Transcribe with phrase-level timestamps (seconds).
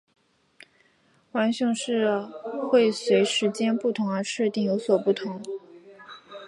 [1.31, 2.19] 浣熊市
[2.71, 5.39] 会随时间不同而设定有所不同。